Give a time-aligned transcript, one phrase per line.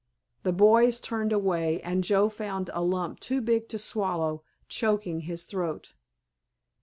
[0.41, 5.43] The boys turned away, and Joe found a lump too big to swallow choking his
[5.43, 5.93] throat.